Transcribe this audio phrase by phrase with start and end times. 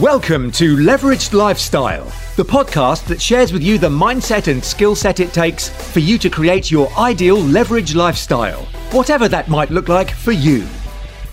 [0.00, 2.06] Welcome to Leveraged Lifestyle,
[2.36, 6.16] the podcast that shares with you the mindset and skill set it takes for you
[6.16, 10.66] to create your ideal leveraged lifestyle, whatever that might look like for you.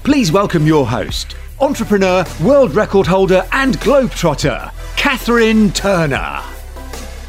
[0.04, 6.42] Please welcome your host, entrepreneur, world record holder, and globetrotter, Catherine Turner.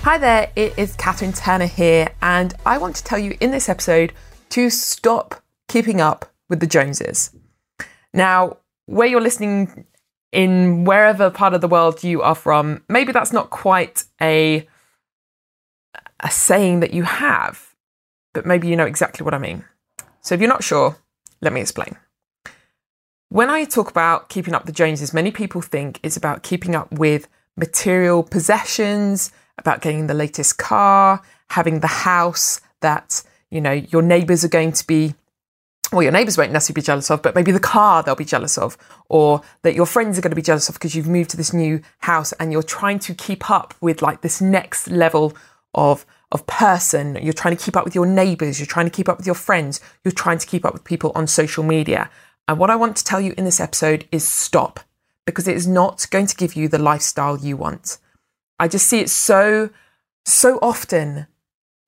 [0.03, 3.69] Hi there, it is Catherine Turner here, and I want to tell you in this
[3.69, 4.13] episode
[4.49, 7.31] to stop keeping up with the Joneses.
[8.13, 8.57] Now,
[8.87, 9.87] where you're listening
[10.33, 14.67] in wherever part of the world you are from, maybe that's not quite a
[16.23, 17.75] a saying that you have,
[18.35, 19.65] but maybe you know exactly what I mean.
[20.21, 20.97] So if you're not sure,
[21.41, 21.97] let me explain.
[23.31, 26.93] When I talk about keeping up the Joneses, many people think it's about keeping up
[26.93, 34.03] with material possessions, about getting the latest car, having the house that, you know, your
[34.03, 35.15] neighbors are going to be
[35.93, 38.57] well, your neighbours won't necessarily be jealous of, but maybe the car they'll be jealous
[38.57, 41.37] of, or that your friends are going to be jealous of because you've moved to
[41.37, 45.35] this new house and you're trying to keep up with like this next level
[45.75, 47.19] of of person.
[47.21, 49.35] You're trying to keep up with your neighbours, you're trying to keep up with your
[49.35, 52.09] friends, you're trying to keep up with people on social media.
[52.47, 54.81] And what I want to tell you in this episode is stop
[55.27, 57.99] because it is not going to give you the lifestyle you want.
[58.59, 59.71] I just see it so
[60.25, 61.27] so often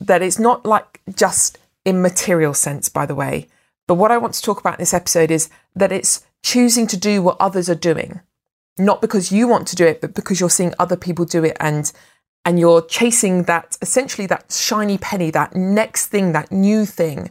[0.01, 3.47] that it's not like just in material sense by the way
[3.87, 6.97] but what I want to talk about in this episode is that it's choosing to
[6.97, 8.21] do what others are doing,
[8.79, 11.57] not because you want to do it, but because you're seeing other people do it
[11.61, 11.93] and
[12.45, 17.31] and you're chasing that essentially that shiny penny, that next thing, that new thing.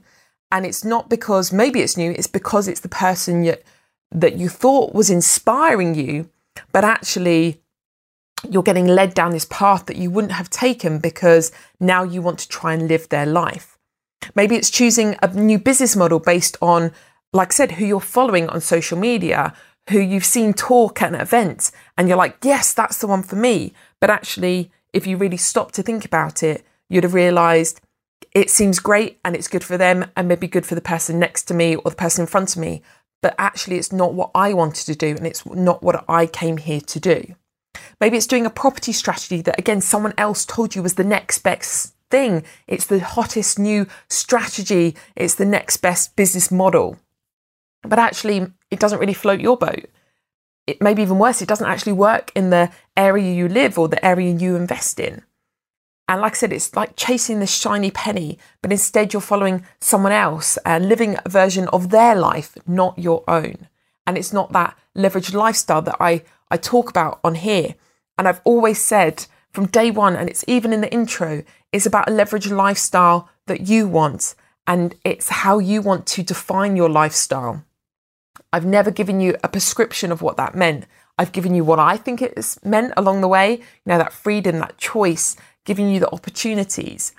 [0.51, 3.55] And it's not because maybe it's new, it's because it's the person you,
[4.11, 6.29] that you thought was inspiring you,
[6.71, 7.61] but actually
[8.49, 12.39] you're getting led down this path that you wouldn't have taken because now you want
[12.39, 13.70] to try and live their life.
[14.35, 16.91] Maybe it's choosing a new business model based on,
[17.33, 19.53] like I said, who you're following on social media,
[19.89, 23.35] who you've seen talk at an event, and you're like, yes, that's the one for
[23.35, 23.73] me.
[23.99, 27.81] But actually, if you really stop to think about it, you'd have realized
[28.33, 31.43] it seems great and it's good for them and maybe good for the person next
[31.43, 32.81] to me or the person in front of me.
[33.21, 36.57] But actually, it's not what I wanted to do and it's not what I came
[36.57, 37.35] here to do.
[37.99, 41.39] Maybe it's doing a property strategy that, again, someone else told you was the next
[41.39, 42.43] best thing.
[42.67, 44.95] It's the hottest new strategy.
[45.15, 46.97] It's the next best business model.
[47.83, 49.85] But actually, it doesn't really float your boat.
[50.67, 53.87] It may be even worse, it doesn't actually work in the area you live or
[53.87, 55.23] the area you invest in.
[56.07, 60.11] And like I said, it's like chasing this shiny penny, but instead you're following someone
[60.11, 63.69] else and living a version of their life, not your own.
[64.05, 67.75] And it's not that leveraged lifestyle that I, I talk about on here.
[68.17, 72.09] And I've always said from day one, and it's even in the intro, is about
[72.09, 74.35] a leveraged lifestyle that you want,
[74.65, 77.63] and it's how you want to define your lifestyle.
[78.53, 80.85] I've never given you a prescription of what that meant.
[81.17, 84.59] I've given you what I think it's meant along the way, you know, that freedom,
[84.59, 85.35] that choice,
[85.65, 87.13] giving you the opportunities.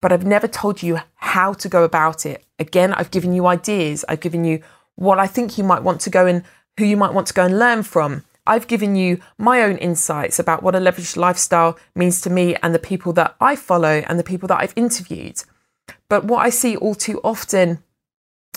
[0.00, 2.44] But I've never told you how to go about it.
[2.58, 4.04] Again, I've given you ideas.
[4.08, 4.62] I've given you
[4.94, 6.44] what I think you might want to go and
[6.78, 8.24] who you might want to go and learn from.
[8.48, 12.74] I've given you my own insights about what a leveraged lifestyle means to me and
[12.74, 15.42] the people that I follow and the people that I've interviewed.
[16.08, 17.82] But what I see all too often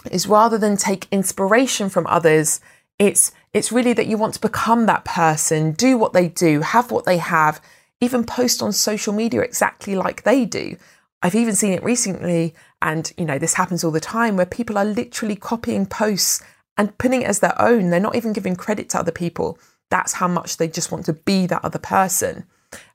[0.09, 2.61] is rather than take inspiration from others,
[2.97, 6.89] it's it's really that you want to become that person, do what they do, have
[6.91, 7.61] what they have,
[7.99, 10.77] even post on social media exactly like they do.
[11.21, 14.77] I've even seen it recently, and you know, this happens all the time where people
[14.77, 16.41] are literally copying posts
[16.77, 17.89] and putting it as their own.
[17.89, 19.59] They're not even giving credit to other people.
[19.91, 22.45] That's how much they just want to be that other person.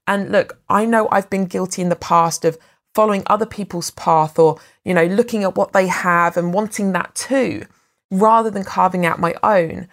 [0.09, 2.59] And look, I know I've been guilty in the past of
[2.95, 7.15] following other people's path or, you know, looking at what they have and wanting that
[7.15, 7.67] too,
[8.11, 9.87] rather than carving out my own.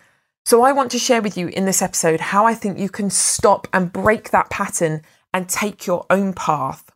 [0.45, 3.09] So I want to share with you in this episode how I think you can
[3.09, 5.01] stop and break that pattern
[5.33, 6.89] and take your own path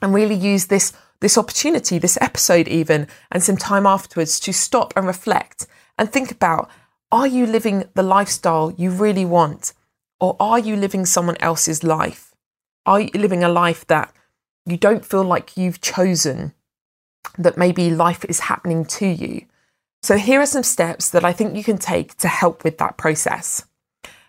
[0.00, 4.92] and really use this this opportunity, this episode even, and some time afterwards to stop
[4.96, 6.68] and reflect and think about
[7.12, 9.74] are you living the lifestyle you really want?
[10.18, 12.34] Or are you living someone else's life?
[12.86, 14.12] Are you living a life that
[14.64, 16.54] you don't feel like you've chosen,
[17.36, 19.44] that maybe life is happening to you?
[20.02, 22.96] So, here are some steps that I think you can take to help with that
[22.96, 23.64] process.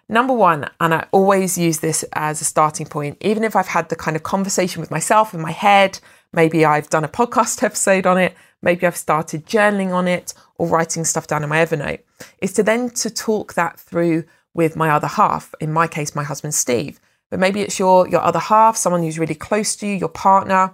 [0.09, 3.89] Number one, and I always use this as a starting point, even if I've had
[3.89, 5.99] the kind of conversation with myself in my head,
[6.33, 10.67] maybe I've done a podcast episode on it, maybe I've started journaling on it or
[10.67, 12.01] writing stuff down in my Evernote,
[12.39, 16.23] is to then to talk that through with my other half, in my case, my
[16.23, 16.99] husband Steve.
[17.29, 20.73] But maybe it's your your other half, someone who's really close to you, your partner.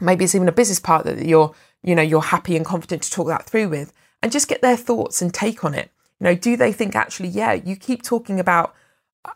[0.00, 3.10] Maybe it's even a business partner that you're, you know, you're happy and confident to
[3.10, 3.92] talk that through with,
[4.22, 5.90] and just get their thoughts and take on it.
[6.20, 8.74] You know, do they think actually, yeah, you keep talking about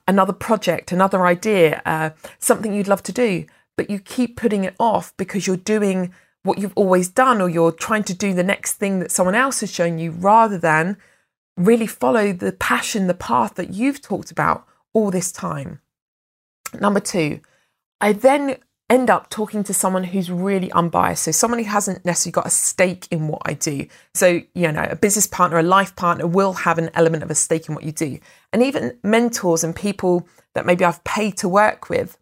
[0.06, 3.46] another project, another idea, uh, something you'd love to do,
[3.76, 6.12] but you keep putting it off because you're doing
[6.43, 9.61] what you've always done or you're trying to do the next thing that someone else
[9.61, 10.96] has shown you rather than
[11.64, 15.80] really follow the passion, the path that you've talked about all this time.
[16.78, 17.40] Number two,
[18.00, 18.56] I then
[18.88, 21.22] end up talking to someone who's really unbiased.
[21.22, 23.86] So, someone who hasn't necessarily got a stake in what I do.
[24.14, 27.34] So, you know, a business partner, a life partner will have an element of a
[27.34, 28.18] stake in what you do.
[28.52, 32.18] And even mentors and people that maybe I've paid to work with,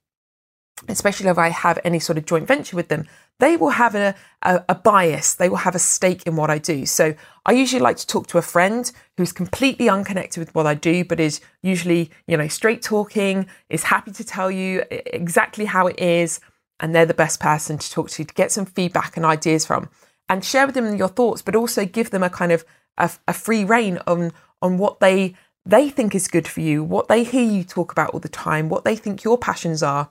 [0.89, 3.07] especially if I have any sort of joint venture with them,
[3.39, 6.59] they will have a, a, a, bias, they will have a stake in what I
[6.59, 6.87] do.
[6.87, 7.15] So
[7.47, 11.05] I usually like to talk to a friend who's completely unconnected with what I do,
[11.05, 15.99] but is usually, you know, straight talking, is happy to tell you exactly how it
[16.01, 16.41] is,
[16.81, 19.89] and they're the best person to talk to to get some feedback and ideas from.
[20.29, 22.65] And share with them your thoughts, but also give them a kind of
[22.99, 25.35] a, a free reign on on what they
[25.65, 28.69] they think is good for you, what they hear you talk about all the time,
[28.69, 30.11] what they think your passions are,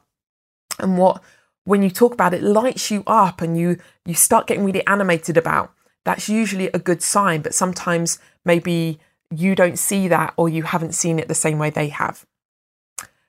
[0.79, 1.21] and what
[1.63, 5.37] when you talk about it lights you up and you you start getting really animated
[5.37, 5.73] about
[6.05, 10.93] that's usually a good sign but sometimes maybe you don't see that or you haven't
[10.95, 12.25] seen it the same way they have.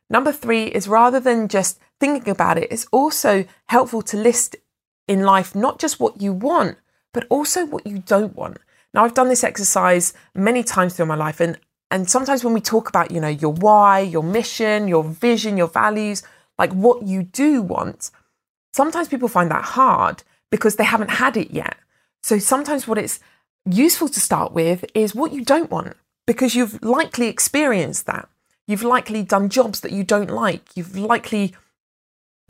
[0.08, 4.54] Number 3 is rather than just thinking about it it's also helpful to list
[5.08, 6.78] in life not just what you want
[7.12, 8.58] but also what you don't want.
[8.94, 11.58] Now I've done this exercise many times through my life and
[11.90, 15.68] and sometimes when we talk about you know your why your mission your vision your
[15.68, 16.22] values
[16.58, 18.10] like what you do want
[18.72, 21.76] Sometimes people find that hard because they haven't had it yet.
[22.22, 23.20] So sometimes what it's
[23.69, 25.96] useful to start with is what you don't want
[26.26, 28.28] because you've likely experienced that.
[28.66, 30.62] You've likely done jobs that you don't like.
[30.76, 31.55] You've likely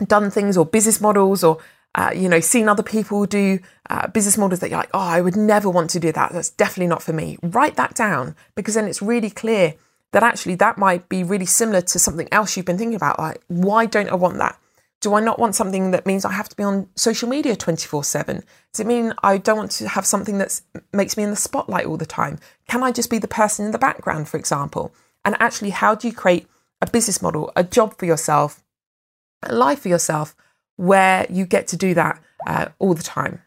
[0.05, 1.57] done things or business models or
[1.95, 3.59] uh, you know seen other people do
[3.89, 6.31] uh, business models that you're like, oh, I would never want to do that.
[6.31, 7.37] That's definitely not for me.
[7.41, 9.75] Write that down because then it's really clear
[10.11, 13.19] that actually that might be really similar to something else you've been thinking about.
[13.19, 14.59] Like, why don't I want that?
[15.01, 18.03] Do I not want something that means I have to be on social media 24
[18.03, 18.43] 7?
[18.73, 20.59] Does it mean I don't want to have something that
[20.91, 22.39] makes me in the spotlight all the time?
[22.67, 24.93] Can I just be the person in the background, for example?
[25.23, 26.47] And actually, how do you create
[26.81, 28.63] a business model, a job for yourself,
[29.43, 30.35] a life for yourself
[30.75, 33.41] where you get to do that uh, all the time?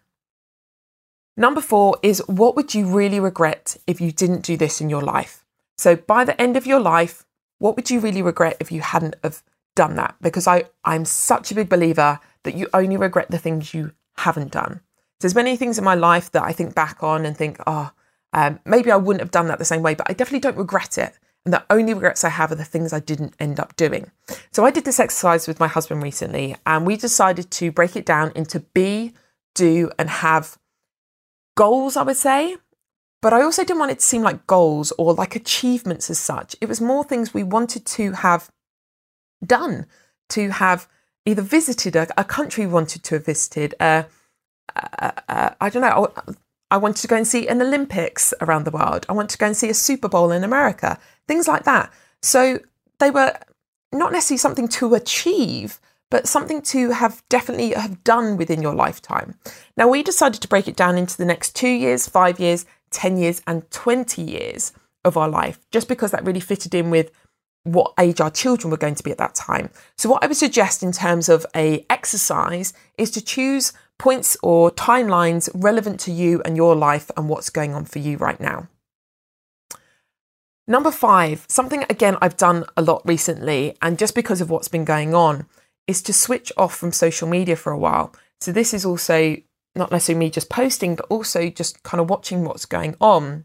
[1.36, 5.02] Number four is what would you really regret if you didn't do this in your
[5.02, 5.41] life?
[5.78, 7.24] So, by the end of your life,
[7.58, 9.42] what would you really regret if you hadn't have
[9.74, 13.72] done that because I, I'm such a big believer that you only regret the things
[13.72, 14.80] you haven't done.
[15.20, 17.90] So there's many things in my life that I think back on and think, oh,
[18.32, 20.98] um, maybe I wouldn't have done that the same way, but I definitely don't regret
[20.98, 21.18] it.
[21.44, 24.10] And the only regrets I have are the things I didn't end up doing.
[24.52, 28.06] So I did this exercise with my husband recently, and we decided to break it
[28.06, 29.12] down into be,
[29.54, 30.58] do, and have
[31.56, 32.56] goals, I would say.
[33.22, 36.56] But I also didn't want it to seem like goals or like achievements as such.
[36.60, 38.50] It was more things we wanted to have
[39.46, 39.86] done
[40.30, 40.88] to have
[41.24, 43.74] either visited a, a country we wanted to have visited.
[43.78, 44.02] Uh,
[44.74, 46.12] uh, uh, I don't know.
[46.70, 49.06] I wanted to go and see an Olympics around the world.
[49.08, 50.98] I wanted to go and see a Super Bowl in America.
[51.28, 51.92] Things like that.
[52.22, 52.58] So
[52.98, 53.36] they were
[53.92, 55.80] not necessarily something to achieve,
[56.10, 59.34] but something to have definitely have done within your lifetime.
[59.76, 63.16] Now we decided to break it down into the next two years, five years, 10
[63.16, 64.72] years, and 20 years
[65.04, 67.10] of our life, just because that really fitted in with
[67.64, 69.70] what age our children were going to be at that time.
[69.96, 74.70] So what I would suggest in terms of a exercise is to choose points or
[74.70, 78.68] timelines relevant to you and your life and what's going on for you right now.
[80.66, 84.84] Number 5, something again I've done a lot recently and just because of what's been
[84.84, 85.46] going on
[85.86, 88.14] is to switch off from social media for a while.
[88.40, 89.36] So this is also
[89.74, 93.44] not necessarily me just posting but also just kind of watching what's going on.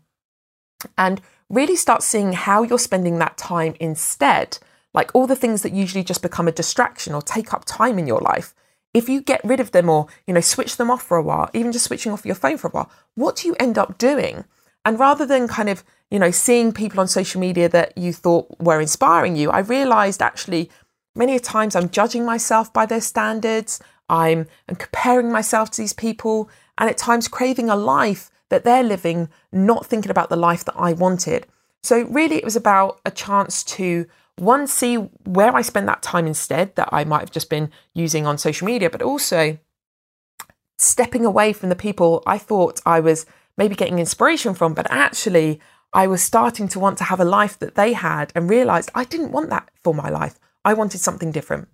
[0.98, 4.60] And really start seeing how you're spending that time instead.
[4.93, 8.07] Like all the things that usually just become a distraction or take up time in
[8.07, 8.53] your life.
[8.93, 11.50] If you get rid of them or, you know, switch them off for a while,
[11.53, 14.46] even just switching off your phone for a while, what do you end up doing?
[14.86, 18.48] And rather than kind of, you know, seeing people on social media that you thought
[18.60, 20.72] were inspiring you, I realized actually
[21.15, 23.81] many times I'm judging myself by their standards.
[24.09, 28.83] I'm, I'm comparing myself to these people and at times craving a life that they're
[28.83, 31.47] living, not thinking about the life that I wanted.
[31.83, 36.27] So, really, it was about a chance to one, see where I spend that time
[36.27, 39.57] instead that I might have just been using on social media, but also
[40.77, 43.25] stepping away from the people I thought I was
[43.57, 45.59] maybe getting inspiration from, but actually,
[45.93, 49.03] I was starting to want to have a life that they had and realized I
[49.03, 50.37] didn't want that for my life.
[50.63, 51.69] I wanted something different.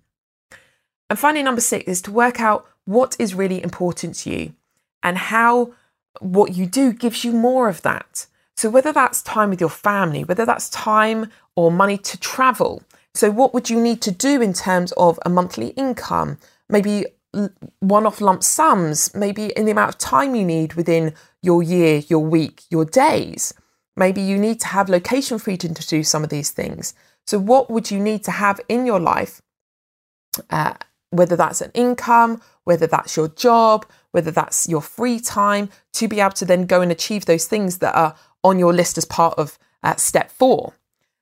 [1.14, 4.52] And finally, number six is to work out what is really important to you
[5.00, 5.72] and how
[6.18, 8.26] what you do gives you more of that.
[8.56, 12.82] So, whether that's time with your family, whether that's time or money to travel.
[13.14, 16.36] So, what would you need to do in terms of a monthly income?
[16.68, 17.06] Maybe
[17.78, 22.02] one off lump sums, maybe in the amount of time you need within your year,
[22.08, 23.54] your week, your days.
[23.94, 26.92] Maybe you need to have location freedom to do some of these things.
[27.24, 29.40] So, what would you need to have in your life?
[30.50, 30.74] Uh,
[31.16, 36.20] whether that's an income, whether that's your job, whether that's your free time, to be
[36.20, 39.38] able to then go and achieve those things that are on your list as part
[39.38, 40.74] of uh, step four.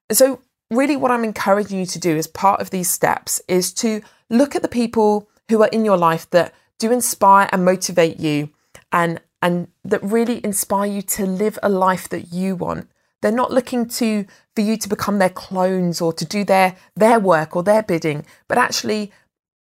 [0.09, 3.73] And so, really, what I'm encouraging you to do as part of these steps is
[3.75, 8.19] to look at the people who are in your life that do inspire and motivate
[8.19, 8.51] you
[8.91, 12.89] and and that really inspire you to live a life that you want.
[13.21, 17.19] They're not looking to for you to become their clones or to do their their
[17.21, 19.13] work or their bidding, but actually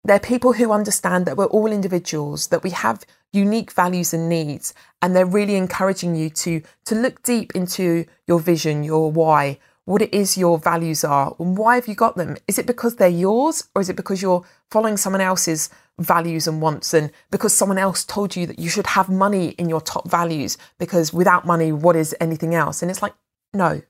[0.03, 4.74] they're people who understand that we're all individuals, that we have unique values and needs,
[5.01, 10.01] and they're really encouraging you to to look deep into your vision, your why, what
[10.01, 12.38] it is your values are, and why have you got them?
[12.48, 16.62] Is it because they're yours, or is it because you're following someone else's values and
[16.62, 20.10] wants, and because someone else told you that you should have money in your top
[20.10, 20.58] values?
[20.79, 22.81] Because without money, what is anything else?
[22.81, 23.13] And it's like,
[23.53, 23.81] no,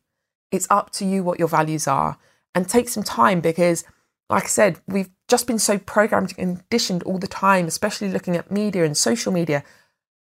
[0.52, 2.18] it's up to you what your values are,
[2.54, 3.86] and take some time because
[4.32, 8.38] like I said, we've just been so programmed and conditioned all the time, especially looking
[8.38, 9.64] at media and social media,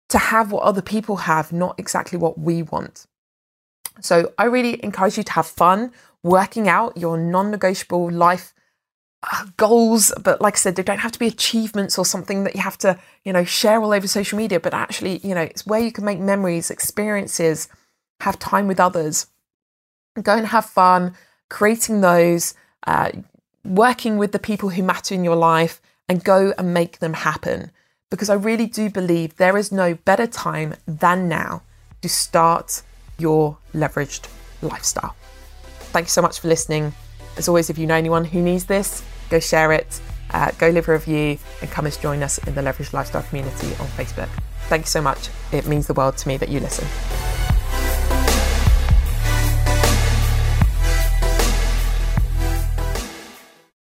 [0.08, 3.06] to have what other people have, not exactly what we want.
[4.00, 5.92] So I really encourage you to have fun
[6.22, 8.54] working out your non negotiable life
[9.30, 10.12] uh, goals.
[10.20, 12.78] But like I said, they don't have to be achievements or something that you have
[12.78, 15.92] to, you know, share all over social media, but actually, you know, it's where you
[15.92, 17.68] can make memories, experiences,
[18.20, 19.28] have time with others,
[20.20, 21.14] go and have fun
[21.48, 22.54] creating those.
[22.84, 23.10] Uh,
[23.64, 27.70] working with the people who matter in your life and go and make them happen.
[28.10, 31.62] Because I really do believe there is no better time than now
[32.02, 32.82] to start
[33.18, 34.28] your leveraged
[34.60, 35.14] lifestyle.
[35.92, 36.92] Thank you so much for listening.
[37.36, 40.00] As always, if you know anyone who needs this, go share it,
[40.30, 43.68] uh, go leave a review, and come and join us in the Leveraged Lifestyle community
[43.68, 44.28] on Facebook.
[44.68, 45.28] Thank you so much.
[45.52, 47.31] It means the world to me that you listen.